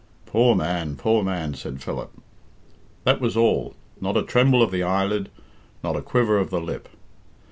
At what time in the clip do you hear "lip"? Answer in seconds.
6.59-6.89